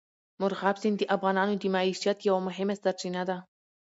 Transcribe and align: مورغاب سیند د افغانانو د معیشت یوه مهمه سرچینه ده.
مورغاب 0.39 0.75
سیند 0.81 0.97
د 0.99 1.03
افغانانو 1.15 1.53
د 1.57 1.63
معیشت 1.75 2.17
یوه 2.29 2.41
مهمه 2.47 2.75
سرچینه 2.83 3.21
ده. 3.29 3.37